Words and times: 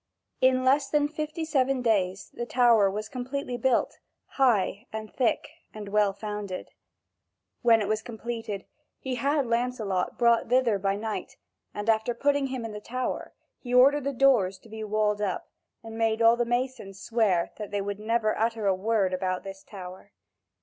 In 0.41 0.65
less 0.65 0.89
than 0.89 1.07
fifty 1.07 1.45
seven 1.45 1.83
days 1.83 2.31
the 2.33 2.47
tower 2.47 2.89
was 2.89 3.07
completely 3.07 3.55
built, 3.55 3.99
high 4.29 4.87
and 4.91 5.13
thick 5.13 5.47
and 5.75 5.89
well 5.89 6.11
founded. 6.11 6.69
When 7.61 7.83
it 7.83 7.87
was 7.87 8.01
completed, 8.01 8.65
he 8.97 9.13
had 9.13 9.45
Lancelot 9.45 10.17
brought 10.17 10.47
thither 10.49 10.79
by 10.79 10.95
night, 10.95 11.37
and 11.71 11.87
after 11.87 12.15
putting 12.15 12.47
him 12.47 12.65
in 12.65 12.71
the 12.71 12.81
tower, 12.81 13.35
he 13.59 13.75
ordered 13.75 14.05
the 14.05 14.11
doors 14.11 14.57
to 14.61 14.69
be 14.69 14.83
walled 14.83 15.21
up, 15.21 15.51
and 15.83 15.99
made 15.99 16.19
all 16.19 16.35
the 16.35 16.45
masons 16.45 16.99
swear 16.99 17.51
that 17.57 17.69
they 17.69 17.79
would 17.79 17.99
never 17.99 18.35
utter 18.35 18.65
a 18.65 18.73
word 18.73 19.13
about 19.13 19.43
this 19.43 19.61
tower. 19.63 20.13